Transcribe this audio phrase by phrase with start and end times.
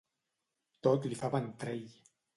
[0.87, 1.89] Tot li fa ventrell.